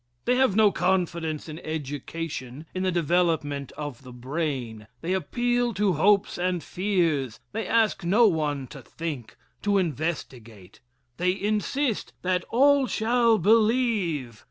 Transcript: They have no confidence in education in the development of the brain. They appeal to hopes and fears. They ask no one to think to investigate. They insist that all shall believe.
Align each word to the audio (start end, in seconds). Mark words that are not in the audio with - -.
They 0.25 0.35
have 0.37 0.55
no 0.55 0.71
confidence 0.71 1.47
in 1.47 1.59
education 1.59 2.65
in 2.73 2.81
the 2.81 2.91
development 2.91 3.71
of 3.73 4.01
the 4.01 4.11
brain. 4.11 4.87
They 5.01 5.13
appeal 5.13 5.75
to 5.75 5.93
hopes 5.93 6.39
and 6.39 6.63
fears. 6.63 7.39
They 7.51 7.67
ask 7.67 8.03
no 8.03 8.27
one 8.27 8.65
to 8.69 8.81
think 8.81 9.37
to 9.61 9.77
investigate. 9.77 10.79
They 11.17 11.39
insist 11.39 12.13
that 12.23 12.43
all 12.49 12.87
shall 12.87 13.37
believe. 13.37 14.39